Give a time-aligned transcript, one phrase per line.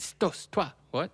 [0.00, 0.72] Christos, toi.
[0.92, 1.10] What?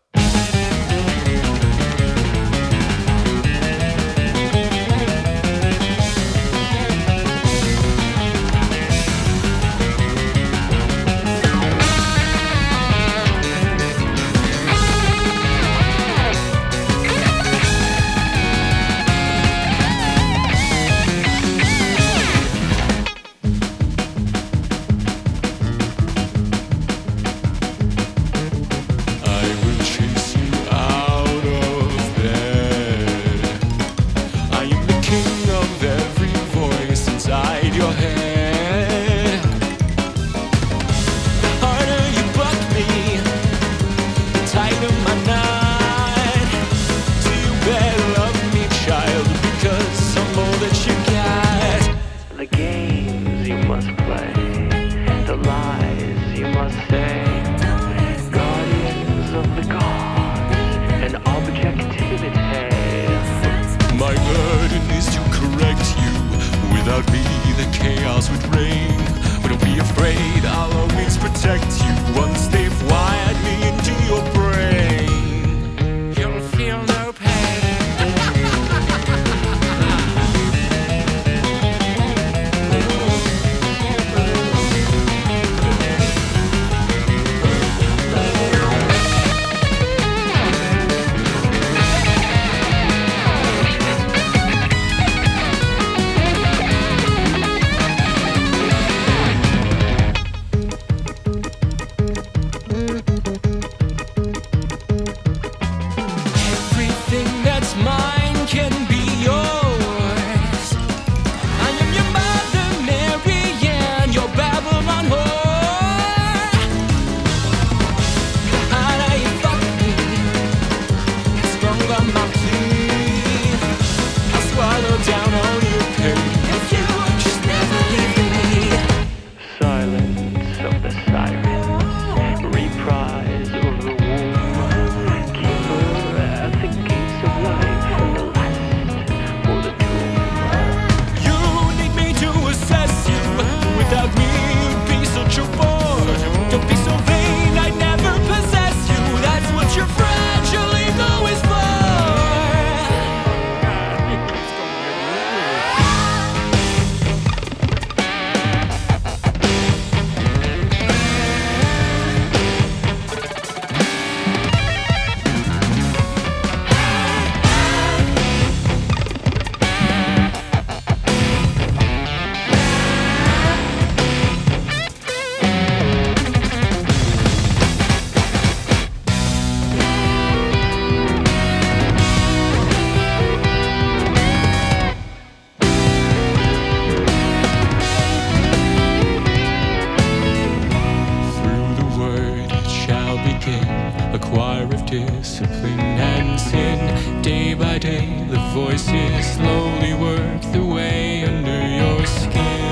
[198.77, 202.66] voices slowly work their way under your skin.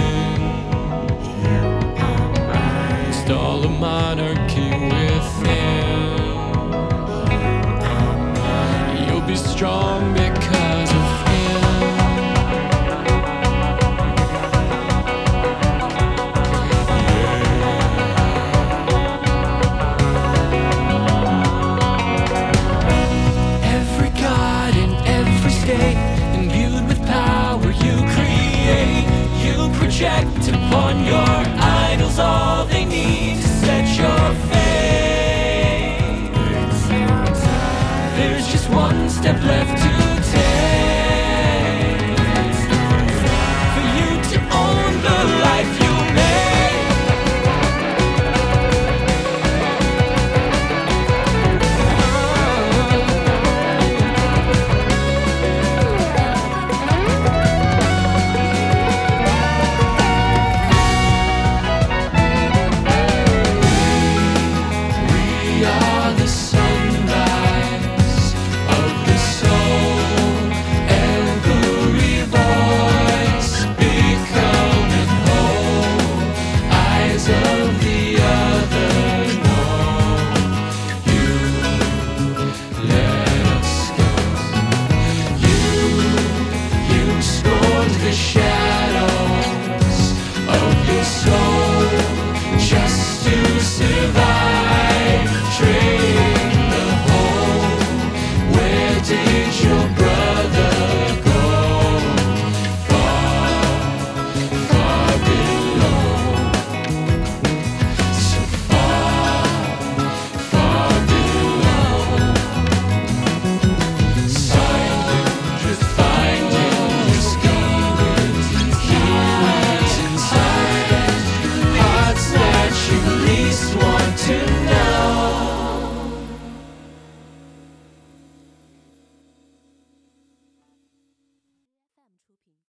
[38.51, 40.04] Just one step left to